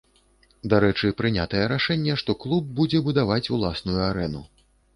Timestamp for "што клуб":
2.23-2.73